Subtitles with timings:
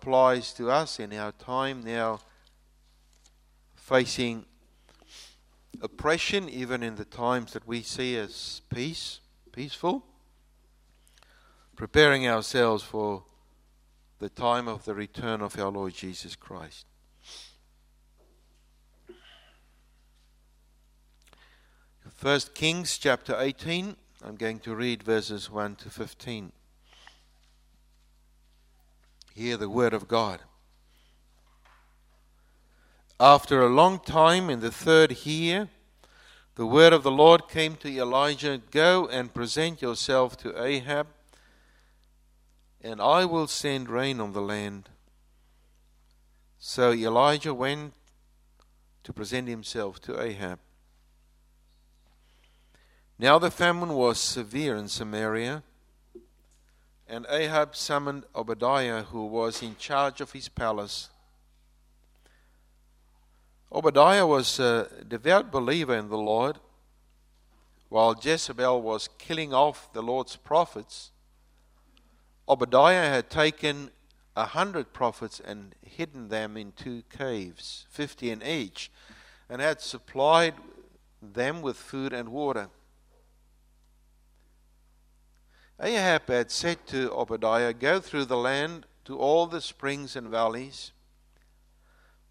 [0.00, 2.18] applies to us in our time now
[3.74, 4.46] facing
[5.82, 9.20] oppression, even in the times that we see as peace,
[9.52, 10.02] peaceful,
[11.76, 13.24] preparing ourselves for
[14.20, 16.86] the time of the return of our Lord Jesus Christ.
[22.08, 26.52] First Kings chapter 18, I'm going to read verses 1 to 15.
[29.34, 30.40] Hear the word of God.
[33.18, 35.68] After a long time, in the third year,
[36.54, 41.06] the word of the Lord came to Elijah Go and present yourself to Ahab,
[42.82, 44.88] and I will send rain on the land.
[46.58, 47.94] So Elijah went
[49.04, 50.58] to present himself to Ahab.
[53.18, 55.62] Now the famine was severe in Samaria,
[57.10, 61.10] and Ahab summoned Obadiah, who was in charge of his palace
[63.72, 66.58] Obadiah was a devout believer in the Lord.
[67.88, 71.10] While Jezebel was killing off the Lord's prophets,
[72.48, 73.90] Obadiah had taken
[74.36, 78.90] a hundred prophets and hidden them in two caves, fifty in each,
[79.48, 80.54] and had supplied
[81.22, 82.70] them with food and water.
[85.82, 90.92] Ahab had said to Obadiah, Go through the land to all the springs and valleys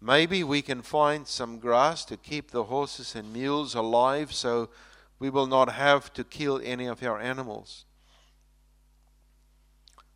[0.00, 4.70] Maybe we can find some grass to keep the horses and mules alive so
[5.18, 7.84] we will not have to kill any of our animals.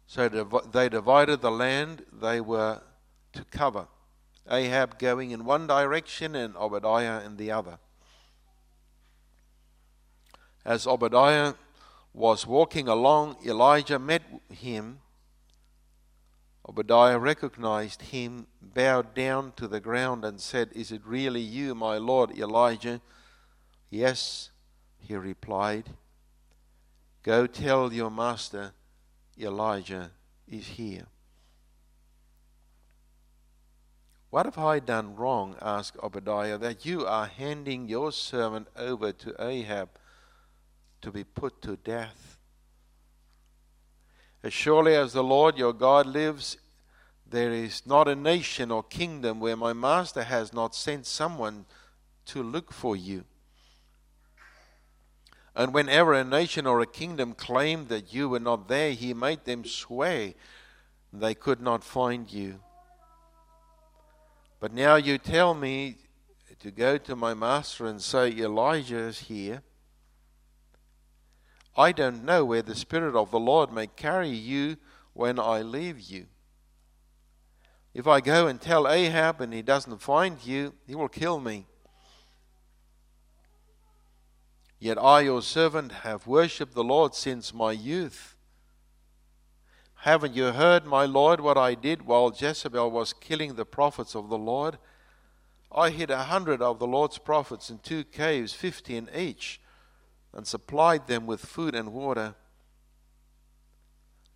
[0.07, 2.81] So they divided the land they were
[3.35, 3.89] to cover.
[4.51, 7.79] Ahab going in one direction and Obadiah in the other.
[10.65, 11.55] As Obadiah
[12.15, 15.01] was walking along, Elijah met him
[16.67, 21.98] Obadiah recognized him, bowed down to the ground, and said, Is it really you, my
[21.98, 23.03] Lord Elijah?
[23.91, 24.51] Yes,
[24.98, 25.91] he replied.
[27.22, 28.72] Go tell your master,
[29.38, 30.11] Elijah
[30.49, 31.06] is here.
[34.31, 35.56] What have I done wrong?
[35.61, 39.91] asked Obadiah, that you are handing your servant over to Ahab
[41.04, 42.38] to be put to death?
[44.42, 46.56] As surely as the Lord your God lives,
[47.28, 51.66] there is not a nation or kingdom where my master has not sent someone
[52.26, 53.25] to look for you.
[55.54, 59.44] And whenever a nation or a kingdom claimed that you were not there, he made
[59.44, 60.32] them swear
[61.12, 62.60] they could not find you.
[64.59, 65.97] But now you tell me
[66.60, 69.62] to go to my master and say, Elijah is here.
[71.77, 74.77] I don't know where the Spirit of the Lord may carry you
[75.12, 76.27] when I leave you.
[77.93, 81.67] If I go and tell Ahab and he doesn't find you, he will kill me.
[84.79, 88.37] Yet I, your servant, have worshipped the Lord since my youth.
[89.99, 94.29] Haven't you heard, my Lord, what I did while Jezebel was killing the prophets of
[94.29, 94.79] the Lord?
[95.73, 99.61] I hid a hundred of the Lord's prophets in two caves, fifty in each
[100.34, 102.34] and supplied them with food and water.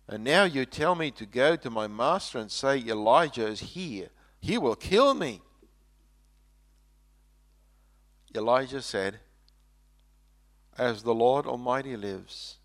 [0.07, 4.09] And now you tell me to go to my master and say, Elijah is here.
[4.39, 5.41] He will kill me.
[8.33, 9.19] Elijah said,
[10.77, 12.57] As the Lord Almighty lives,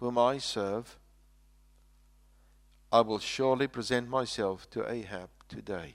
[0.00, 0.98] whom I serve,
[2.92, 5.94] I will surely present myself to Ahab today.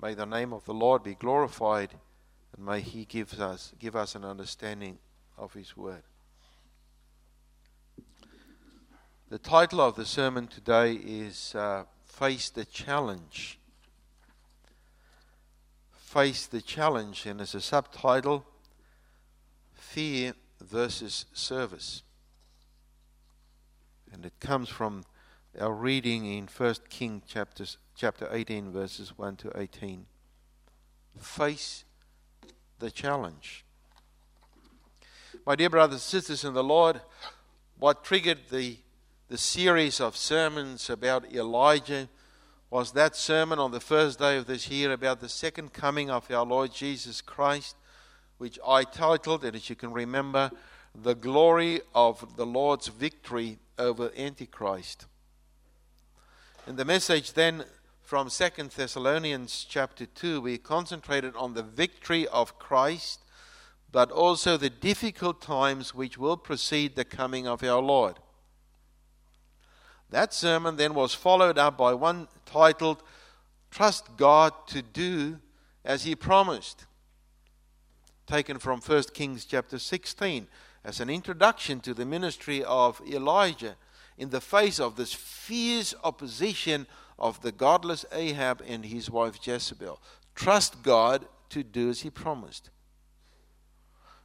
[0.00, 1.94] May the name of the Lord be glorified
[2.56, 4.98] and may He give us, give us an understanding
[5.38, 6.02] of His Word.
[9.28, 13.58] The title of the sermon today is uh, Face the Challenge.
[15.92, 18.44] Face the Challenge, and as a subtitle,
[19.72, 22.02] Fear versus Service.
[24.12, 25.04] And it comes from
[25.58, 30.06] our reading in 1 King chapters, chapter 18, verses 1 to 18.
[31.18, 31.84] Face
[32.82, 33.64] the challenge.
[35.46, 37.00] My dear brothers and sisters in the Lord,
[37.78, 38.76] what triggered the,
[39.28, 42.08] the series of sermons about Elijah
[42.70, 46.28] was that sermon on the first day of this year about the second coming of
[46.28, 47.76] our Lord Jesus Christ,
[48.38, 50.50] which I titled, and as you can remember,
[50.92, 55.06] The Glory of the Lord's Victory over Antichrist.
[56.66, 57.64] And the message then
[58.12, 63.24] from Second Thessalonians chapter 2, we concentrated on the victory of Christ,
[63.90, 68.18] but also the difficult times which will precede the coming of our Lord.
[70.10, 73.02] That sermon then was followed up by one titled,
[73.70, 75.38] Trust God to Do
[75.82, 76.84] as He Promised,
[78.26, 80.48] taken from 1 Kings chapter 16
[80.84, 83.76] as an introduction to the ministry of Elijah
[84.18, 86.86] in the face of this fierce opposition
[87.18, 90.00] of the godless Ahab and his wife Jezebel.
[90.34, 92.70] Trust God to do as He promised.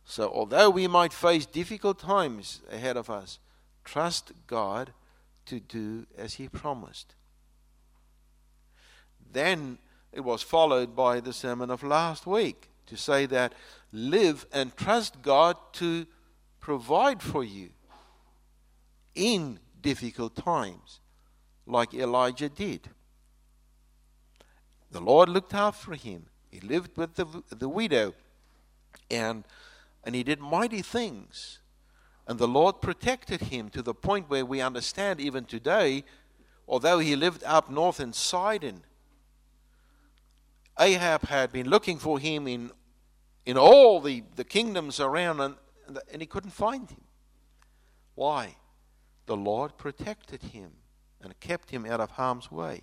[0.06, 3.40] So, although we might face difficult times ahead of us,
[3.84, 4.94] trust God
[5.48, 7.16] to do as He promised.
[9.32, 9.78] Then
[10.14, 13.54] it was followed by the sermon of last week to say that
[13.92, 16.08] live and trust God to
[16.62, 17.70] provide for you
[19.14, 21.02] in difficult times,
[21.68, 22.90] like Elijah did.
[24.92, 26.28] The Lord looked after him.
[26.50, 28.14] He lived with the, the widow,
[29.12, 29.44] and,
[30.04, 31.60] and he did mighty things.
[32.26, 36.04] And the Lord protected him to the point where we understand even today,
[36.68, 38.84] although he lived up north in Sidon,
[40.80, 42.72] Ahab had been looking for him in,
[43.46, 45.56] in all the, the kingdoms around, and,
[46.12, 47.02] and he couldn't find him.
[48.16, 48.56] Why?
[49.26, 50.72] The Lord protected him
[51.22, 52.82] and kept him out of harm's way.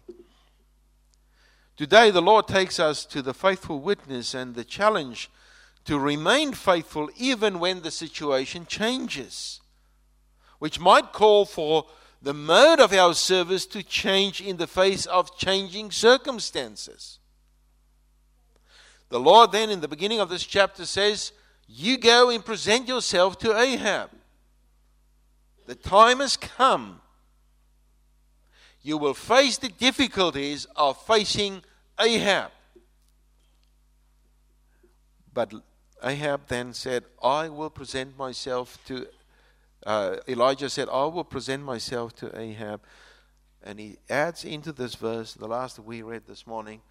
[1.77, 5.31] Today, the Lord takes us to the faithful witness and the challenge
[5.85, 9.61] to remain faithful even when the situation changes,
[10.59, 11.87] which might call for
[12.23, 17.19] the mode of our service to change in the face of changing circumstances.
[19.11, 21.33] The Lord then, in the beginning of this chapter, says,
[21.69, 24.11] You go and present yourself to Ahab.
[25.67, 27.01] The time has come.
[28.85, 31.63] You will face the difficulties of facing
[31.99, 32.51] Ahab.
[35.33, 35.55] But
[36.03, 39.07] Ahab then said, I will present myself to,
[39.87, 42.83] uh, Elijah said, I will present myself to Ahab.
[43.63, 46.83] And he adds into this verse, the last that we read this morning,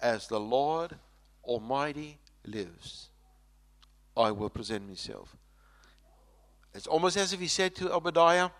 [0.00, 0.96] as the Lord
[1.44, 3.10] Almighty lives,
[4.16, 5.36] I will present myself.
[6.74, 8.50] It's almost as if he said to Obadiah,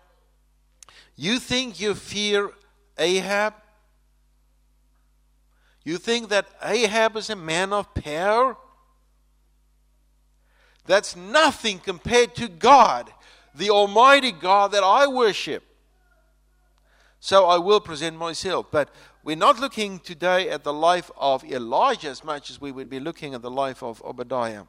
[1.17, 2.51] You think you fear
[2.99, 3.53] Ahab?
[5.83, 8.57] You think that Ahab is a man of power?
[10.85, 13.11] That's nothing compared to God,
[13.55, 15.63] the Almighty God that I worship.
[17.19, 18.67] So I will present myself.
[18.71, 18.89] But
[19.23, 22.99] we're not looking today at the life of Elijah as much as we would be
[22.99, 24.63] looking at the life of Obadiah.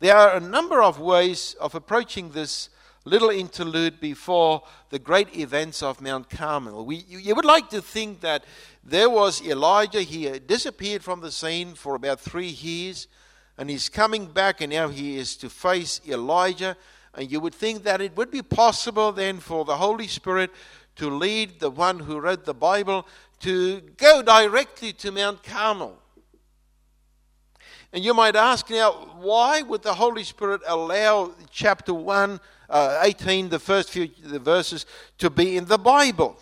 [0.00, 2.70] There are a number of ways of approaching this
[3.04, 6.84] little interlude before the great events of Mount Carmel.
[6.84, 8.44] We, you, you would like to think that
[8.84, 13.08] there was Elijah, he disappeared from the scene for about three years,
[13.56, 16.76] and he's coming back, and now he is to face Elijah.
[17.14, 20.50] And you would think that it would be possible then for the Holy Spirit
[20.96, 23.06] to lead the one who wrote the Bible
[23.40, 25.98] to go directly to Mount Carmel.
[27.92, 33.48] And you might ask now, why would the Holy Spirit allow chapter 1, uh, 18,
[33.48, 34.86] the first few verses,
[35.18, 36.38] to be in the Bible?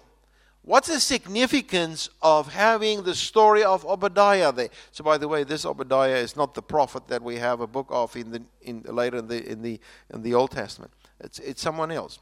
[0.63, 4.69] What's the significance of having the story of Obadiah there?
[4.93, 7.87] So, by the way, this Obadiah is not the prophet that we have a book
[7.89, 9.81] of in the, in, later in the, in, the,
[10.13, 10.93] in the Old Testament.
[11.21, 12.19] It's, it's someone else.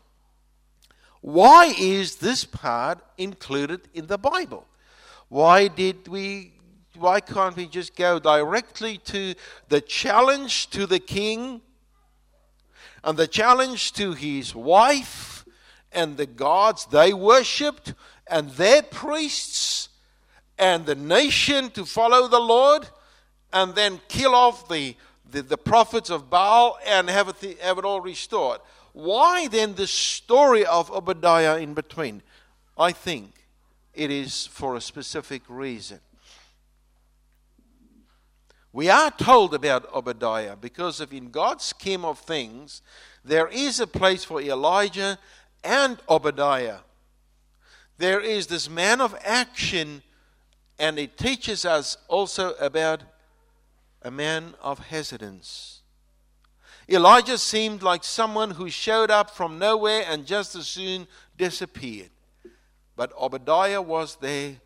[1.20, 4.64] Why is this part included in the Bible?
[5.28, 6.52] Why did we
[6.96, 9.34] why can't we just go directly to
[9.68, 11.60] the challenge to the king
[13.04, 15.44] and the challenge to his wife
[15.92, 17.94] and the gods they worshipped
[18.26, 19.88] and their priests
[20.58, 22.88] and the nation to follow the Lord
[23.52, 24.96] and then kill off the,
[25.30, 28.60] the, the prophets of Baal and have it, have it all restored?
[28.92, 32.22] Why then the story of Obadiah in between?
[32.78, 33.32] I think
[33.94, 36.00] it is for a specific reason.
[38.76, 42.82] We are told about Obadiah because of in God's scheme of things,
[43.24, 45.18] there is a place for Elijah
[45.64, 46.80] and Obadiah.
[47.96, 50.02] There is this man of action,
[50.78, 53.00] and it teaches us also about
[54.02, 55.80] a man of hesitance.
[56.86, 62.10] Elijah seemed like someone who showed up from nowhere and just as soon disappeared.
[62.94, 64.56] But Obadiah was there,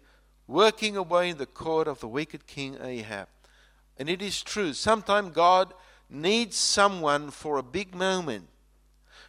[0.49, 3.29] working away in the court of the wicked king Ahab.
[4.01, 5.75] And it is true, sometimes God
[6.09, 8.49] needs someone for a big moment,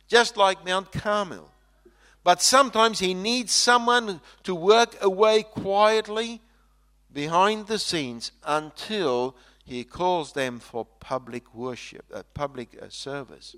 [0.07, 1.51] just like Mount Carmel.
[2.23, 6.39] But sometimes He needs someone to work away quietly
[7.11, 9.35] behind the scenes until
[9.65, 13.57] He calls them for public worship, uh, public uh, service.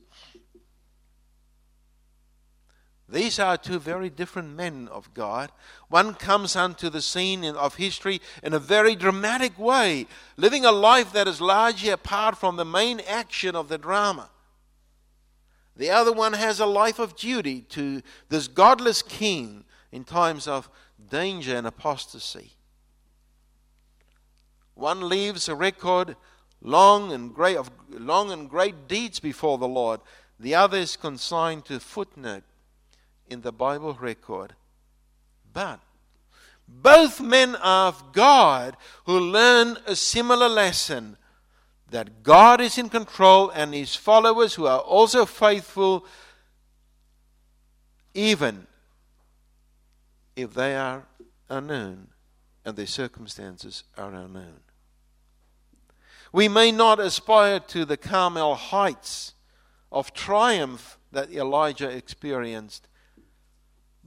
[3.14, 5.52] These are two very different men of God.
[5.88, 11.14] One comes onto the scene of history in a very dramatic way, living a life
[11.14, 14.32] that is largely apart from the main action of the drama.
[15.78, 20.68] The other one has a life of duty to this godless king in times of
[21.08, 22.54] danger and apostasy.
[24.74, 26.16] One leaves a record
[26.64, 30.00] long and great of long and great deeds before the Lord.
[30.40, 32.44] The other is consigned to footnote
[33.28, 34.56] in the Bible record.
[35.52, 35.80] But
[36.68, 41.18] both men of God who learn a similar lesson
[41.92, 46.06] that God is in control and his followers who are also faithful,
[48.14, 48.66] even
[50.36, 51.06] if they are
[51.50, 52.08] unknown
[52.66, 54.62] and their circumstances are unknown.
[56.32, 59.34] We may not aspire to the Carmel heights
[59.92, 62.88] of triumph that Elijah experienced,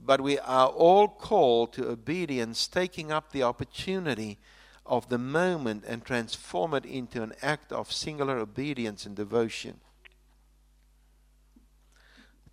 [0.07, 4.37] but we are all called to obedience, taking up the opportunity
[4.85, 9.81] of the moment and transform it into an act of singular obedience and devotion.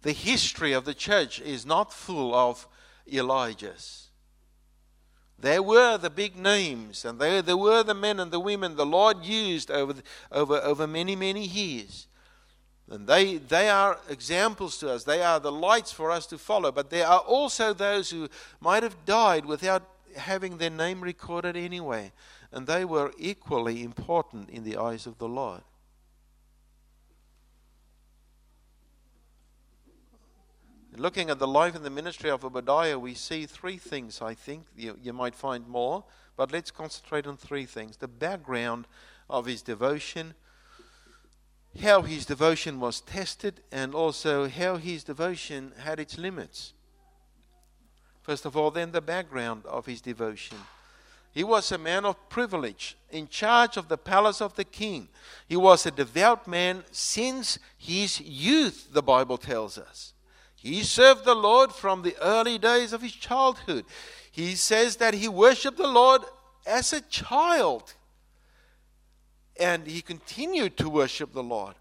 [0.02, 2.66] The history of the church is not full of
[3.10, 4.08] Elijahs.
[5.38, 8.84] There were the big names, and there, there were the men and the women the
[8.84, 9.94] Lord used over,
[10.32, 12.08] over, over many, many years.
[12.90, 15.04] And they, they are examples to us.
[15.04, 16.70] They are the lights for us to follow.
[16.70, 18.28] But there are also those who
[18.60, 22.12] might have died without having their name recorded anyway.
[22.52, 25.62] And they were equally important in the eyes of the Lord.
[30.96, 34.66] Looking at the life and the ministry of Obadiah, we see three things, I think.
[34.76, 36.04] You, you might find more,
[36.36, 38.86] but let's concentrate on three things the background
[39.28, 40.34] of his devotion,
[41.82, 46.72] how his devotion was tested, and also how his devotion had its limits.
[48.22, 50.58] First of all, then the background of his devotion.
[51.32, 55.08] He was a man of privilege, in charge of the palace of the king.
[55.48, 60.12] He was a devout man since his youth, the Bible tells us.
[60.54, 63.84] He served the Lord from the early days of his childhood.
[64.30, 66.22] He says that he worshiped the Lord
[66.66, 67.94] as a child.
[69.64, 71.74] And he continued to worship the Lord.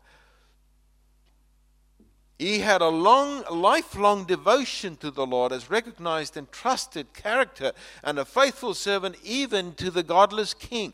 [2.39, 8.17] He had a long, lifelong devotion to the Lord as recognized and trusted character and
[8.17, 10.93] a faithful servant even to the godless king.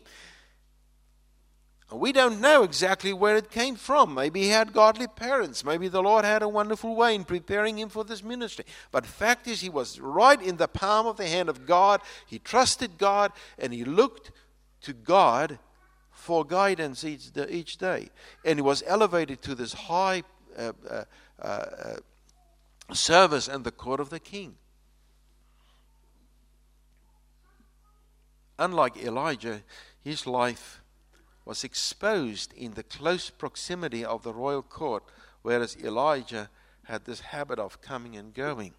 [1.92, 4.12] We don't know exactly where it came from.
[4.12, 5.64] Maybe he had godly parents.
[5.64, 8.64] Maybe the Lord had a wonderful way in preparing him for this ministry.
[8.90, 12.00] But fact is, he was right in the palm of the hand of God.
[12.26, 13.30] He trusted God
[13.60, 14.32] and he looked
[14.82, 15.60] to God
[16.20, 18.10] for guidance each, each day.
[18.44, 20.22] And he was elevated to this high
[20.56, 21.04] uh, uh,
[21.42, 21.96] uh,
[22.92, 24.56] service in the court of the king.
[28.58, 29.62] Unlike Elijah,
[30.04, 30.82] his life
[31.46, 35.02] was exposed in the close proximity of the royal court,
[35.40, 36.50] whereas Elijah
[36.84, 38.74] had this habit of coming and going.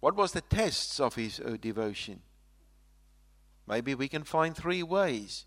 [0.00, 2.20] What was the tests of his uh, devotion?
[3.68, 5.44] Maybe we can find three ways.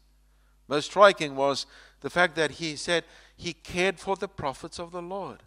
[0.67, 1.65] Most striking was
[2.01, 3.03] the fact that he said
[3.35, 5.43] he cared for the prophets of the Lord.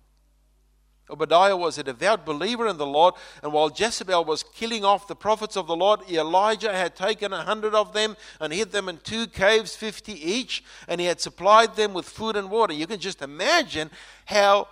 [1.10, 5.14] Obadiah was a devout believer in the Lord, and while Jezebel was killing off the
[5.14, 8.96] prophets of the Lord, Elijah had taken a hundred of them and hid them in
[8.98, 12.72] two caves, fifty each, and he had supplied them with food and water.
[12.72, 13.90] You can just imagine
[14.24, 14.68] how,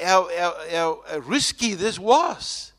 [0.00, 2.71] how, how, how risky this was.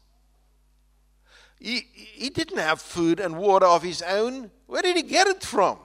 [1.63, 4.51] He, didn't have food and water of his own.
[4.67, 5.77] Where did he get it from?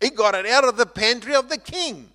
[0.00, 2.10] He got it out of the pantry of the king.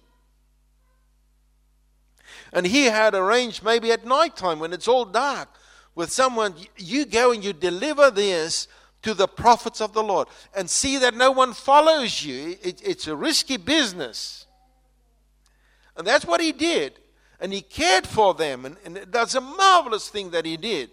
[2.51, 5.47] And he had arranged maybe at night time when it's all dark
[5.95, 8.67] with someone, you go and you deliver this
[9.03, 12.57] to the prophets of the Lord and see that no one follows you.
[12.61, 14.45] It, it's a risky business.
[15.95, 16.99] And that's what he did.
[17.39, 18.65] And he cared for them.
[18.65, 20.91] And, and that's a marvelous thing that he did.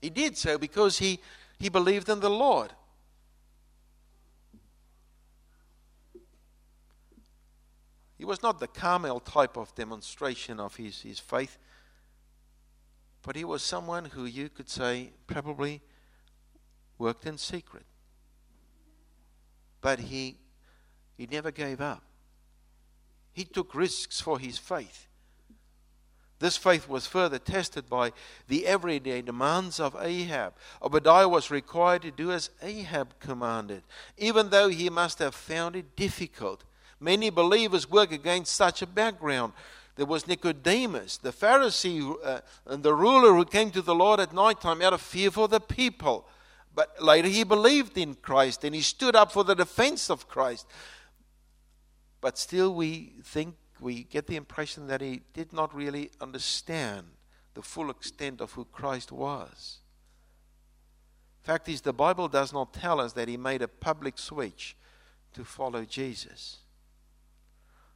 [0.00, 1.20] He did so because he,
[1.58, 2.72] he believed in the Lord.
[8.16, 11.56] He was not the Carmel type of demonstration of his, his faith,
[13.22, 15.80] but he was someone who you could say probably
[16.98, 17.84] worked in secret.
[19.80, 20.36] But he,
[21.16, 22.02] he never gave up.
[23.32, 25.06] He took risks for his faith.
[26.40, 28.12] This faith was further tested by
[28.48, 30.54] the everyday demands of Ahab.
[30.82, 33.82] Obadiah was required to do as Ahab commanded,
[34.18, 36.64] even though he must have found it difficult
[37.00, 39.54] Many believers work against such a background.
[39.96, 44.34] There was Nicodemus, the Pharisee uh, and the ruler who came to the Lord at
[44.34, 46.28] night time out of fear for the people.
[46.74, 50.66] But later he believed in Christ and he stood up for the defense of Christ.
[52.20, 57.06] But still, we think, we get the impression that he did not really understand
[57.54, 59.78] the full extent of who Christ was.
[61.42, 64.76] Fact is, the Bible does not tell us that he made a public switch
[65.32, 66.58] to follow Jesus.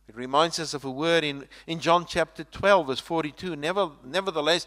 [0.09, 3.57] It reminds us of a word in, in John chapter 12, verse 42.
[3.57, 4.67] Never, nevertheless,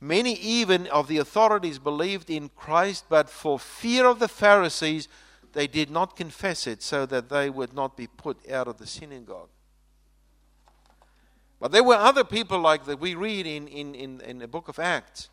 [0.00, 5.08] many even of the authorities believed in Christ, but for fear of the Pharisees,
[5.52, 8.86] they did not confess it so that they would not be put out of the
[8.86, 9.48] synagogue.
[11.60, 14.68] But there were other people like that we read in, in, in, in the book
[14.68, 15.28] of Acts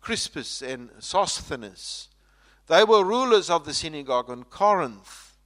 [0.00, 2.08] Crispus and Sosthenes.
[2.66, 5.36] They were rulers of the synagogue in Corinth.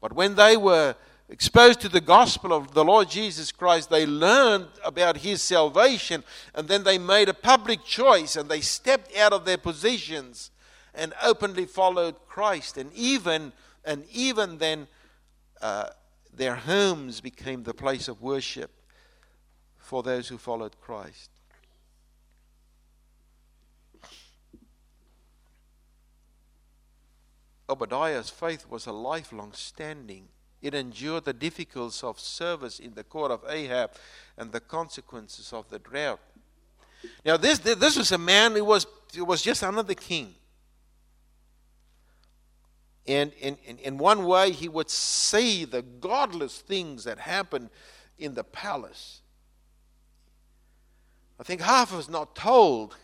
[0.00, 0.94] But when they were
[1.28, 6.22] exposed to the gospel of the Lord Jesus Christ, they learned about his salvation
[6.54, 10.50] and then they made a public choice and they stepped out of their positions
[10.94, 12.76] and openly followed Christ.
[12.76, 13.52] And even,
[13.84, 14.86] and even then,
[15.60, 15.88] uh,
[16.36, 18.70] their homes became the place of worship
[19.78, 21.30] for those who followed Christ.
[27.68, 30.28] Obadiah's faith was a lifelong standing
[30.62, 33.92] it endured the difficulties of service in the court of Ahab
[34.36, 36.20] and the consequences of the drought.
[37.24, 40.34] Now, this, this was a man who was, who was just the king.
[43.08, 47.70] And in, in, in one way, he would see the godless things that happened
[48.18, 49.20] in the palace.
[51.38, 52.96] I think half of us not told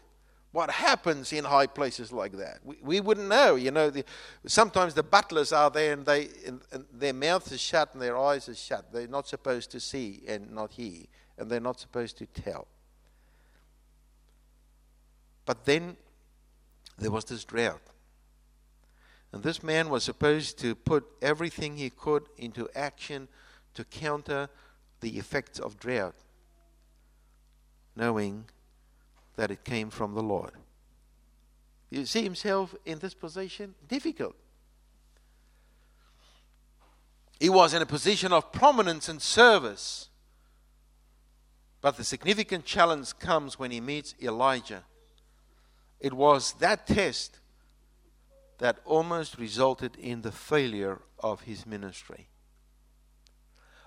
[0.53, 2.61] what happens in high places like that.
[2.65, 3.55] We, we wouldn't know.
[3.55, 4.05] You know, the,
[4.47, 8.19] sometimes the butlers are there and, they, and, and their mouth is shut and their
[8.19, 8.93] eyes are shut.
[8.93, 11.05] They're not supposed to see and not hear,
[11.39, 12.67] and they're not supposed to tell.
[15.47, 15.97] But then
[16.99, 17.81] there was this drought.
[19.33, 23.29] And this man was supposed to put everything he could into action
[23.75, 24.49] to counter
[25.01, 26.15] the effects of drought,
[27.97, 28.45] knowing
[29.37, 30.53] that it came from the Lord.
[31.91, 33.75] You see himself in this position?
[33.89, 34.35] Difficult.
[37.41, 40.09] He was in a position of prominence and service.
[41.81, 44.85] But the significant challenge comes when he meets Elijah.
[45.99, 47.41] It was that test
[48.63, 52.29] that almost resulted in the failure of his ministry.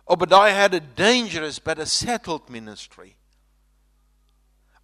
[0.09, 3.15] Obadiah had a dangerous but a settled ministry.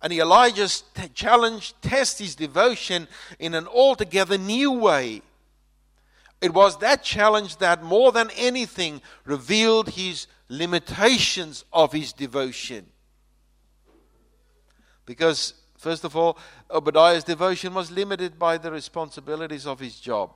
[0.01, 5.23] And Elijah's t- challenge tests his devotion in an altogether new way.
[6.39, 12.86] It was that challenge that more than anything revealed his limitations of his devotion.
[15.06, 16.38] Because, first of all,
[16.70, 20.32] Obadiah's devotion was limited by the responsibilities of his job.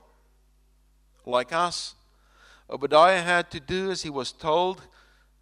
[1.24, 1.94] Like us,
[2.68, 4.82] Obadiah had to do as he was told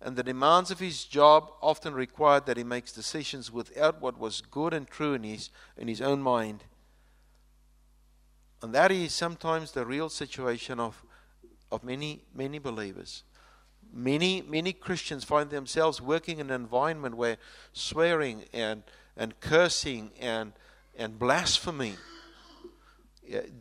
[0.04, 4.42] and the demands of his job often required that he makes decisions without what was
[4.42, 6.64] good and true in his, in his own mind.
[8.62, 11.02] And that is sometimes the real situation of,
[11.72, 13.22] of many, many believers.
[13.90, 17.38] Many, many Christians find themselves working in an environment where
[17.72, 18.82] swearing and,
[19.16, 20.52] and cursing and,
[20.96, 21.94] and blasphemy,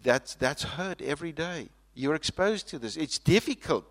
[0.03, 1.69] that's, that's heard every day.
[1.93, 2.97] You're exposed to this.
[2.97, 3.85] It's difficult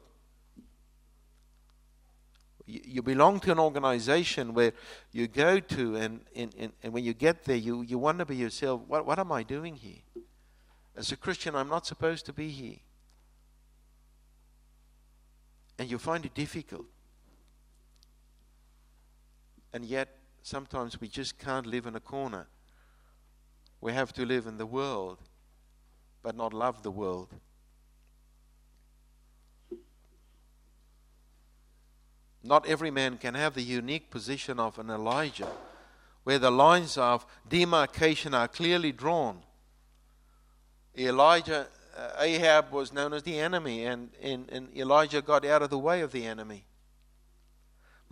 [2.66, 4.72] you belong to an organization where
[5.10, 8.82] you go to, and, and, and when you get there, you, you wonder to yourself,
[8.86, 10.24] what, what am I doing here?
[10.96, 12.76] As a Christian, I'm not supposed to be here.
[15.78, 16.86] And you find it difficult.
[19.72, 22.46] And yet, sometimes we just can't live in a corner.
[23.80, 25.18] We have to live in the world,
[26.22, 27.28] but not love the world.
[32.44, 35.48] Not every man can have the unique position of an Elijah,
[36.24, 39.42] where the lines of demarcation are clearly drawn.
[40.96, 45.70] Elijah, uh, Ahab was known as the enemy, and, and, and Elijah got out of
[45.70, 46.64] the way of the enemy.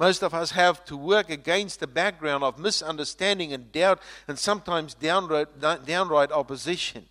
[0.00, 4.94] Most of us have to work against the background of misunderstanding and doubt, and sometimes
[4.94, 7.04] downright, downright opposition.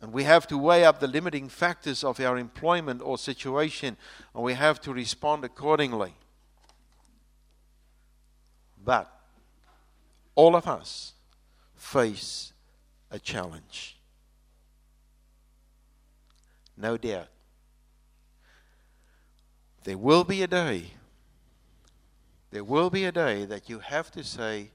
[0.00, 3.96] And we have to weigh up the limiting factors of our employment or situation,
[4.34, 6.14] and we have to respond accordingly.
[8.84, 9.08] But
[10.34, 11.12] all of us
[11.76, 12.52] face
[13.12, 13.96] a challenge.
[16.76, 17.28] No doubt.
[19.86, 20.94] There will be a day,
[22.50, 24.72] there will be a day that you have to say,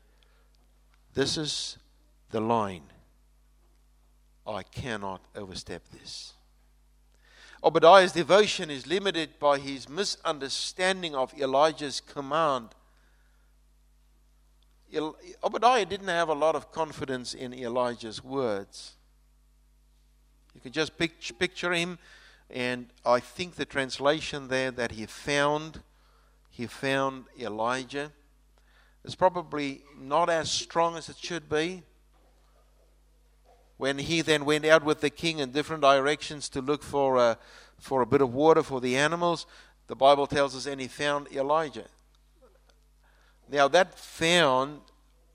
[1.15, 1.78] This is
[2.30, 2.84] the line.
[4.47, 6.36] I cannot overstep this.
[7.62, 12.69] Obadiah's devotion is limited by his misunderstanding of Elijah's command.
[15.43, 18.93] Obadiah didn't have a lot of confidence in Elijah's words.
[20.56, 22.00] You can just picture him,
[22.53, 25.81] and I think the translation there that he found,
[26.49, 28.11] he found Elijah,
[29.03, 31.83] is probably not as strong as it should be
[33.77, 37.37] when he then went out with the king in different directions to look for a,
[37.79, 39.47] for a bit of water for the animals,
[39.87, 41.87] the Bible tells us, and he found Elijah.
[43.49, 44.81] Now, that found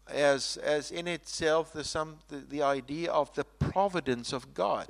[0.08, 4.86] as, as in itself the, some, the, the idea of the providence of God.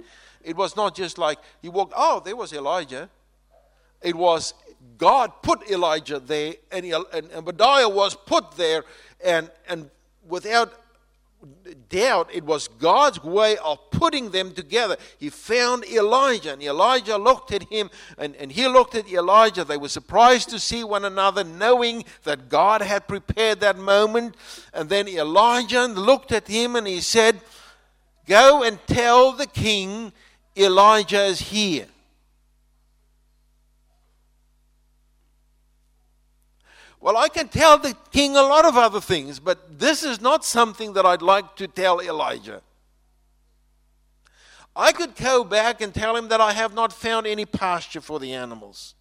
[0.47, 3.11] It was not just like he walked, oh, there was Elijah.
[4.01, 4.55] It was
[4.97, 8.85] God put Elijah there, and, and, and Obadiah was put there,
[9.25, 9.91] and, and
[10.29, 10.73] without
[11.89, 14.97] doubt it was God's way of putting them together.
[15.19, 19.65] He found Elijah, and Elijah looked at him, and, and he looked at Elijah.
[19.65, 24.37] They were surprised to see one another, knowing that God had prepared that moment.
[24.73, 27.41] And then Elijah looked at him and he said,
[28.27, 30.13] Go and tell the king
[30.57, 31.87] Elijah is here.
[37.01, 40.45] Well, I can tell the king a lot of other things, but this is not
[40.45, 42.63] something that I'd like to tell Elijah.
[44.75, 48.19] I could go back and tell him that I have not found any pasture for
[48.19, 48.95] the animals.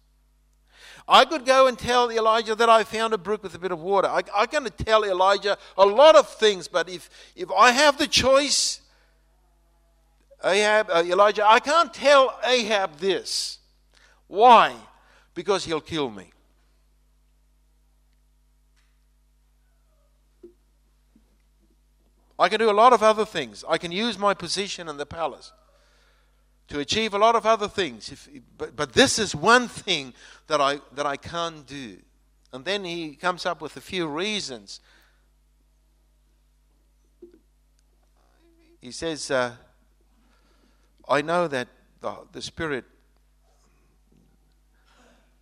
[1.08, 3.80] I could go and tell Elijah that I found a brook with a bit of
[3.80, 4.08] water.
[4.08, 8.08] I, I can tell Elijah a lot of things, but if, if I have the
[8.08, 8.80] choice,
[10.44, 13.58] Ahab, uh, Elijah, I can't tell Ahab this.
[14.26, 14.74] Why?
[15.34, 16.30] Because he'll kill me.
[22.38, 23.64] I can do a lot of other things.
[23.68, 25.52] I can use my position in the palace
[26.68, 28.12] to achieve a lot of other things.
[28.12, 30.12] If, but, but this is one thing
[30.48, 31.96] that I, that I can't do.
[32.52, 34.80] And then he comes up with a few reasons.
[38.80, 39.52] He says, uh,
[41.08, 41.68] I know that
[42.00, 42.84] the, the Spirit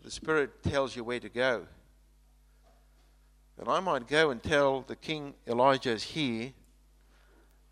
[0.02, 1.66] the Spirit tells you where to go.
[3.58, 6.52] And I might go and tell the king Elijah is here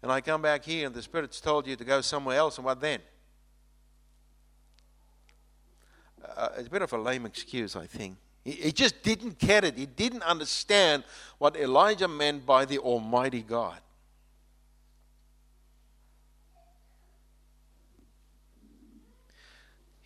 [0.03, 2.65] and I come back here and the Spirit's told you to go somewhere else, and
[2.65, 3.01] what then?
[6.37, 8.17] Uh, it's a bit of a lame excuse, I think.
[8.45, 9.77] He, he just didn't get it.
[9.77, 11.05] He didn't understand
[11.39, 13.79] what Elijah meant by the Almighty God.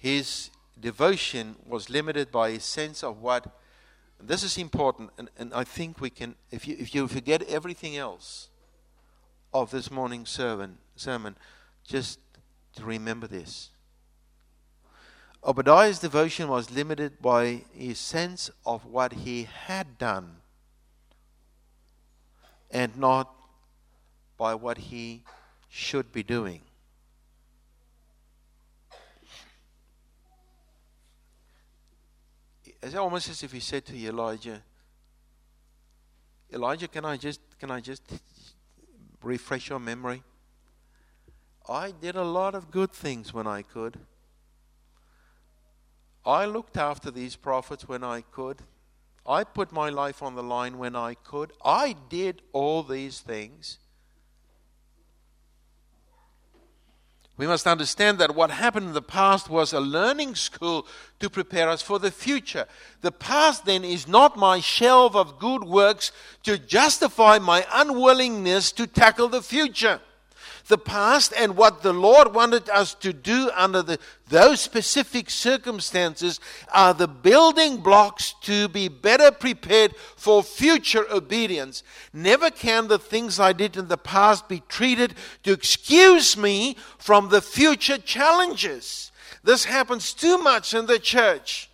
[0.06, 3.58] His devotion was limited by his sense of what.
[4.20, 7.96] This is important, and, and I think we can, if you, if you forget everything
[7.96, 8.48] else,
[9.52, 11.36] of this morning's sermon, sermon
[11.82, 12.20] just
[12.76, 13.70] to remember this.
[15.42, 20.36] Obadiah's devotion was limited by his sense of what he had done
[22.70, 23.34] and not
[24.38, 25.24] by what he
[25.68, 26.60] should be doing.
[32.86, 34.62] It's almost as if he said to Elijah,
[36.52, 38.00] Elijah, can I just can I just
[39.24, 40.22] refresh your memory.
[41.68, 43.98] I did a lot of good things when I could.
[46.24, 48.62] I looked after these prophets when I could.
[49.26, 51.52] I put my life on the line when I could.
[51.64, 53.78] I did all these things.
[57.38, 60.86] We must understand that what happened in the past was a learning school
[61.20, 62.66] to prepare us for the future.
[63.02, 66.12] The past then is not my shelf of good works
[66.44, 70.00] to justify my unwillingness to tackle the future
[70.68, 73.98] the past and what the Lord wanted us to do under the,
[74.28, 76.40] those specific circumstances
[76.72, 81.82] are the building blocks to be better prepared for future obedience.
[82.12, 87.28] Never can the things I did in the past be treated to excuse me from
[87.28, 89.12] the future challenges.
[89.44, 91.70] This happens too much in the church.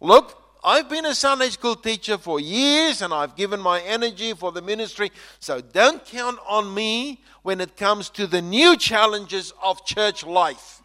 [0.00, 4.52] Look, I've been a Sunday school teacher for years and I've given my energy for
[4.52, 9.84] the ministry, so don't count on me when it comes to the new challenges of
[9.84, 10.80] church life.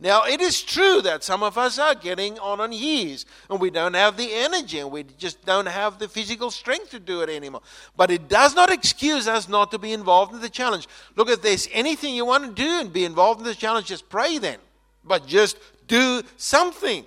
[0.00, 3.70] Now, it is true that some of us are getting on in years and we
[3.70, 7.28] don't have the energy and we just don't have the physical strength to do it
[7.28, 7.62] anymore.
[7.96, 10.86] But it does not excuse us not to be involved in the challenge.
[11.16, 14.08] Look, if there's anything you want to do and be involved in the challenge, just
[14.08, 14.58] pray then.
[15.02, 15.56] But just
[15.88, 17.04] do something.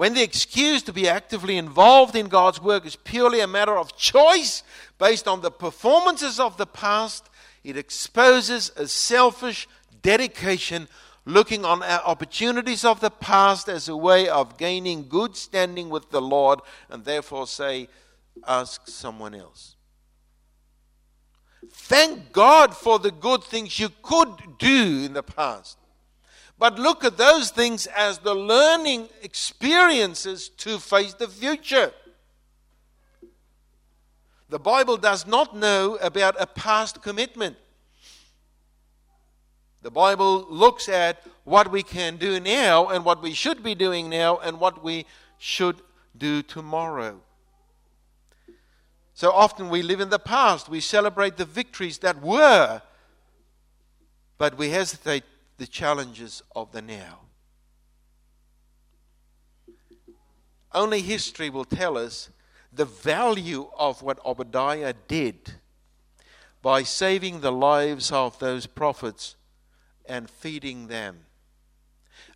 [0.00, 3.98] When the excuse to be actively involved in God's work is purely a matter of
[3.98, 4.62] choice
[4.96, 7.28] based on the performances of the past,
[7.64, 9.68] it exposes a selfish
[10.00, 10.88] dedication
[11.26, 16.08] looking on our opportunities of the past as a way of gaining good standing with
[16.08, 17.86] the Lord and therefore say,
[18.48, 19.76] ask someone else.
[21.70, 25.76] Thank God for the good things you could do in the past.
[26.60, 31.90] But look at those things as the learning experiences to face the future.
[34.50, 37.56] The Bible does not know about a past commitment.
[39.80, 44.10] The Bible looks at what we can do now and what we should be doing
[44.10, 45.06] now and what we
[45.38, 45.76] should
[46.18, 47.22] do tomorrow.
[49.14, 50.68] So often we live in the past.
[50.68, 52.82] We celebrate the victories that were,
[54.36, 55.24] but we hesitate
[55.60, 57.18] the challenges of the now.
[60.72, 62.30] Only history will tell us
[62.72, 65.56] the value of what Obadiah did
[66.62, 69.36] by saving the lives of those prophets
[70.06, 71.18] and feeding them.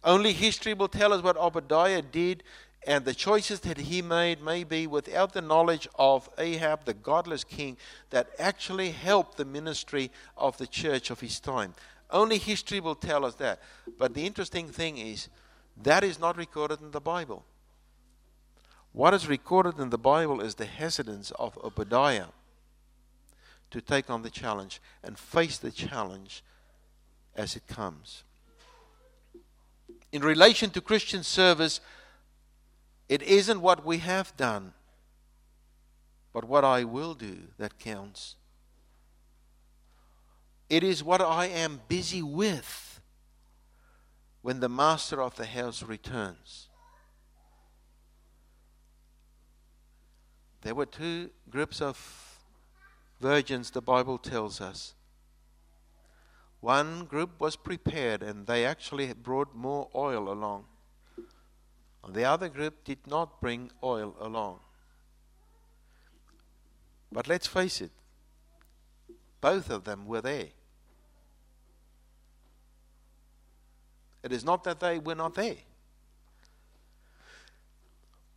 [0.05, 2.43] Only history will tell us what Obadiah did
[2.87, 7.43] and the choices that he made may be without the knowledge of Ahab, the godless
[7.43, 7.79] king,
[8.11, 11.73] that actually helped the ministry of the church of his time.
[12.11, 13.61] Only history will tell us that.
[13.99, 15.29] But the interesting thing is,
[15.83, 17.45] that is not recorded in the Bible.
[18.93, 22.27] What is recorded in the Bible is the hesitance of Obadiah
[23.71, 26.45] to take on the challenge and face the challenge
[27.35, 28.23] as it comes.
[30.13, 31.81] In relation to Christian service,
[33.09, 34.75] it isn't what we have done,
[36.33, 38.37] but what I will do that counts.
[40.75, 43.01] It is what I am busy with
[44.43, 46.67] when the master of the house returns.
[50.63, 52.41] There were two groups of
[53.21, 54.95] virgins, the Bible tells us.
[56.61, 60.65] One group was prepared and they actually brought more oil along.
[62.09, 64.59] The other group did not bring oil along.
[67.13, 67.93] But let's face it,
[69.41, 70.49] both of them were there.
[74.25, 75.57] It is not that they were not there.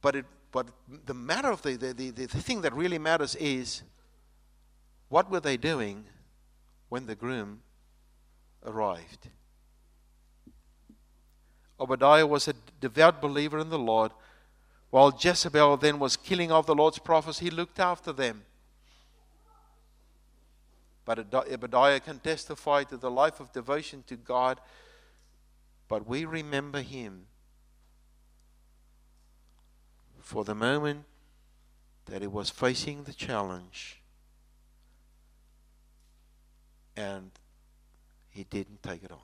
[0.02, 0.68] But, it, but
[1.06, 3.84] the matter of the, the, the, the thing that really matters is
[5.08, 6.04] what were they doing
[6.90, 7.62] when the groom
[8.66, 9.30] arrived.
[11.80, 14.12] Obadiah was a devout believer in the Lord.
[14.90, 18.44] While Jezebel then was killing off the Lord's prophets, he looked after them.
[21.06, 24.60] But Obadiah can testify to the life of devotion to God.
[25.88, 27.28] But we remember him
[30.20, 31.06] for the moment
[32.06, 34.02] that he was facing the challenge
[36.96, 37.32] and
[38.30, 39.20] he didn't take it on.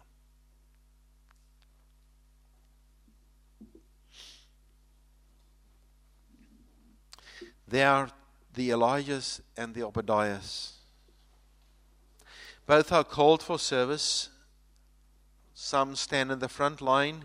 [7.68, 8.10] There are
[8.54, 10.74] the Elijahs and the Obadiahs.
[12.66, 14.30] Both are called for service.
[15.66, 17.24] Some stand in the front line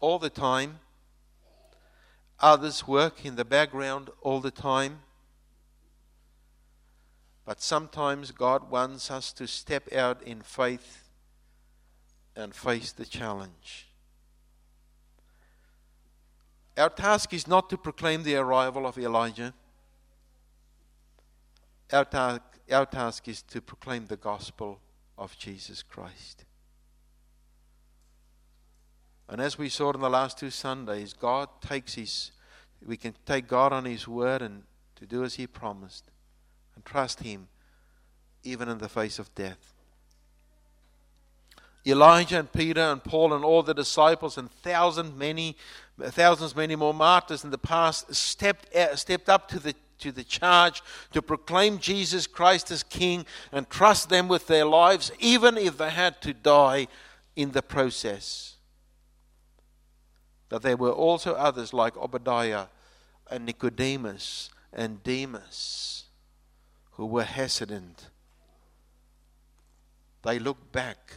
[0.00, 0.78] all the time.
[2.40, 5.00] Others work in the background all the time.
[7.44, 11.10] But sometimes God wants us to step out in faith
[12.34, 13.86] and face the challenge.
[16.78, 19.52] Our task is not to proclaim the arrival of Elijah.
[21.92, 22.38] Our, ta-
[22.72, 24.80] our task is to proclaim the gospel
[25.18, 26.46] of Jesus Christ.
[29.28, 32.30] And as we saw in the last two Sundays, God takes his,
[32.86, 34.62] we can take God on his word and
[34.96, 36.04] to do as he promised
[36.74, 37.48] and trust him
[38.42, 39.72] even in the face of death.
[41.86, 45.56] Elijah and Peter and Paul and all the disciples and thousands many,
[46.00, 50.24] thousands many more martyrs in the past stepped, uh, stepped up to the, to the
[50.24, 50.82] charge
[51.12, 55.90] to proclaim Jesus Christ as King and trust them with their lives, even if they
[55.90, 56.88] had to die
[57.36, 58.53] in the process.
[60.54, 62.66] But there were also others like Obadiah
[63.28, 66.04] and Nicodemus and Demas
[66.92, 68.08] who were hesitant.
[70.22, 71.14] They looked back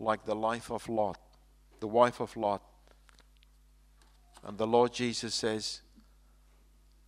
[0.00, 1.18] like the life of Lot,
[1.80, 2.62] the wife of Lot.
[4.42, 5.82] And the Lord Jesus says,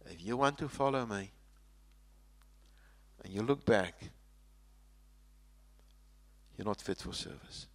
[0.04, 1.30] If you want to follow me,
[3.24, 3.94] and you look back,
[6.58, 7.67] you're not fit for service.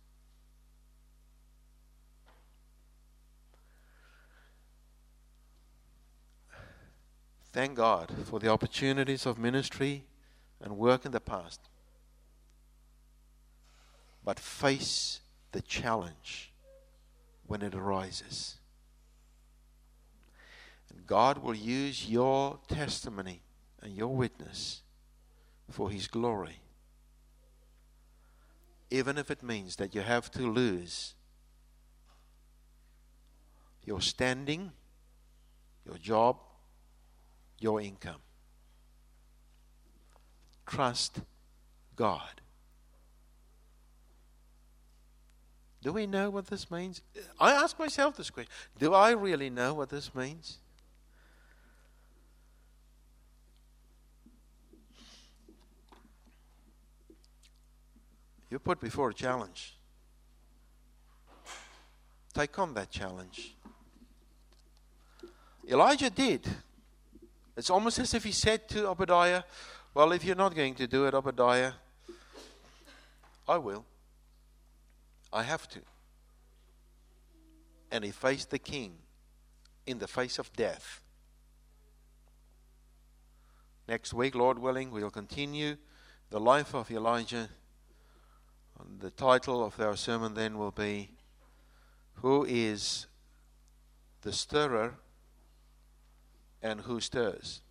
[7.53, 10.05] Thank God for the opportunities of ministry
[10.59, 11.61] and work in the past.
[14.25, 15.19] But face
[15.51, 16.51] the challenge
[17.45, 18.57] when it arises.
[20.89, 23.41] And God will use your testimony
[23.83, 24.81] and your witness
[25.69, 26.59] for His glory.
[28.89, 31.13] Even if it means that you have to lose
[33.85, 34.71] your standing,
[35.85, 36.37] your job,
[37.59, 38.21] your income.
[40.65, 41.21] Trust
[41.95, 42.41] God.
[45.81, 47.01] Do we know what this means?
[47.39, 50.59] I ask myself this question Do I really know what this means?
[58.49, 59.75] You're put before a challenge.
[62.33, 63.55] Take on that challenge.
[65.67, 66.47] Elijah did.
[67.55, 69.43] It's almost as if he said to Obadiah,
[69.93, 71.73] Well, if you're not going to do it, Obadiah,
[73.47, 73.85] I will.
[75.31, 75.79] I have to.
[77.91, 78.97] And he faced the king
[79.85, 81.01] in the face of death.
[83.87, 85.75] Next week, Lord willing, we'll continue
[86.29, 87.49] the life of Elijah.
[88.79, 91.11] And the title of our sermon then will be
[92.15, 93.07] Who is
[94.21, 94.95] the Stirrer
[96.63, 97.61] and who stirs.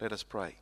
[0.00, 0.56] Let us pray.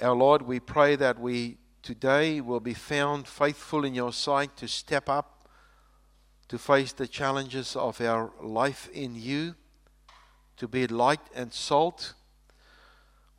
[0.00, 4.68] Our Lord, we pray that we today will be found faithful in your sight to
[4.68, 5.48] step up,
[6.48, 9.54] to face the challenges of our life in you,
[10.56, 12.14] to be light and salt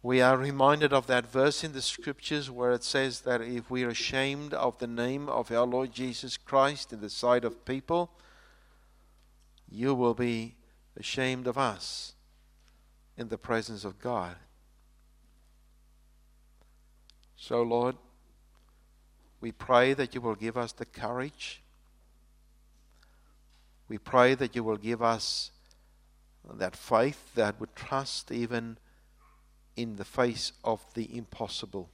[0.06, 3.84] we are reminded of that verse in the scriptures where it says that if we
[3.84, 8.12] are ashamed of the name of our Lord Jesus Christ in the sight of people,
[9.68, 10.54] you will be
[10.96, 12.14] ashamed of us
[13.18, 14.36] in the presence of God.
[17.36, 17.96] So, Lord,
[19.42, 21.64] we pray that you will give us the courage.
[23.90, 25.50] We pray that you will give us
[26.54, 28.78] that faith that would trust even
[29.76, 31.90] in the face of the impossible.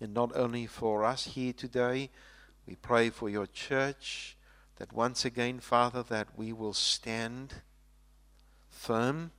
[0.00, 2.10] And not only for us here today,
[2.66, 4.36] we pray for your church
[4.76, 7.54] that once again, Father, that we will stand
[8.68, 9.30] firm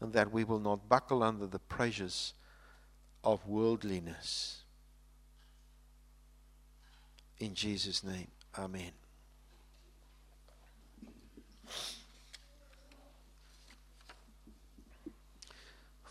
[0.00, 2.32] and that we will not buckle under the pressures
[3.22, 4.62] of worldliness.
[7.38, 8.92] In Jesus' name, Amen.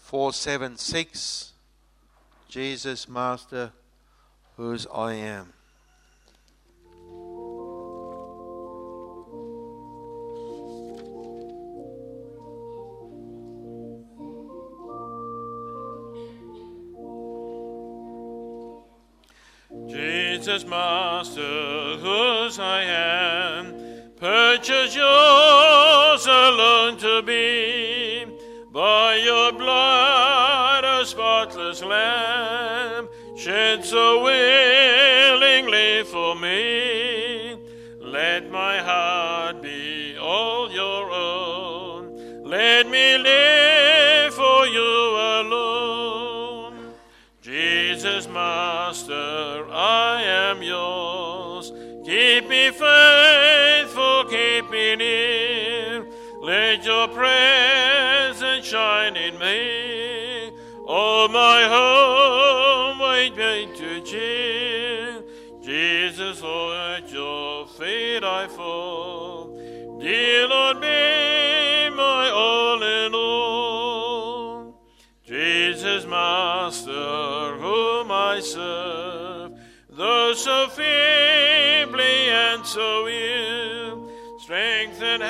[0.05, 1.53] 476
[2.47, 3.71] Jesus, Master,
[4.55, 5.51] whose I am.
[19.89, 23.73] Jesus, Master, whose I am,
[24.17, 27.23] purchase yours alone to
[28.85, 37.57] by your blood, a spotless lamb, shed so willingly for me.
[37.99, 42.43] Let my heart be all your own.
[42.43, 44.93] Let me live for you
[45.41, 46.93] alone.
[47.41, 51.71] Jesus, Master, I am yours.
[52.05, 56.05] Keep me faithful, keep me near.
[56.43, 58.14] Let your prayer
[58.65, 60.51] shine in me.
[60.87, 65.21] All my home wait me to cheer.
[65.61, 69.99] Jesus, Lord, at your feet I fall.
[70.01, 74.81] Dear Lord, be my all in all.
[75.23, 79.51] Jesus, Master, whom I serve,
[79.89, 85.21] though so feebly and so ill, strength and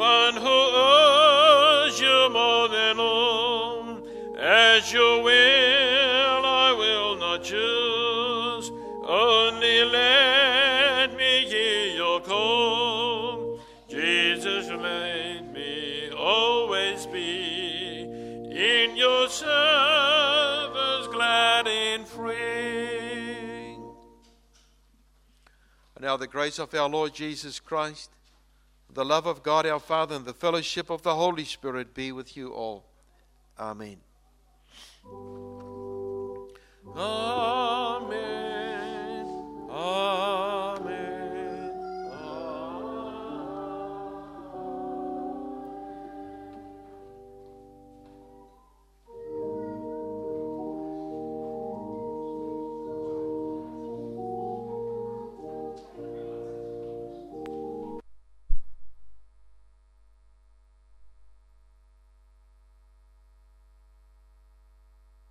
[0.00, 3.98] one who owes you more than all
[4.38, 6.42] as your will?
[6.42, 8.70] I will not choose
[9.04, 13.60] only let me hear your call.
[13.90, 18.00] Jesus, let me always be
[18.52, 23.76] in your service glad and free.
[25.94, 28.10] And now the grace of our Lord Jesus Christ,
[28.92, 32.36] the love of God our Father and the fellowship of the Holy Spirit be with
[32.36, 32.84] you all.
[33.58, 33.98] Amen.
[36.96, 38.10] Amen.
[39.70, 40.49] Amen.